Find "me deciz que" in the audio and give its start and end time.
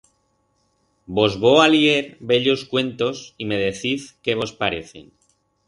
3.45-4.33